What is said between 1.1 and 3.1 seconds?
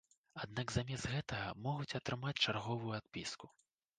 гэтага могуць атрымаць чарговую